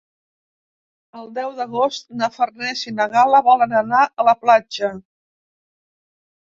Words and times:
El 1.19 1.29
deu 1.35 1.53
d'agost 1.59 2.09
na 2.23 2.31
Farners 2.39 2.81
i 2.93 2.97
na 3.01 3.09
Gal·la 3.15 3.45
volen 3.51 3.77
anar 3.85 4.05
a 4.25 4.29
la 4.31 4.39
platja. 4.45 4.93